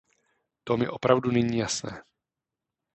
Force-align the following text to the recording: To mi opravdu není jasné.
To 0.63 0.77
mi 0.77 0.87
opravdu 0.87 1.31
není 1.31 1.57
jasné. 1.57 2.03